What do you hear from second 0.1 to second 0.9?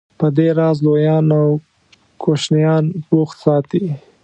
په دې راز